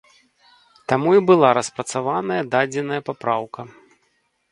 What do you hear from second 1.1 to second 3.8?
і была распрацаваная дадзеная папраўка.